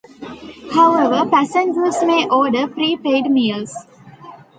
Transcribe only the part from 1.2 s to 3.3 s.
passengers may order prepaid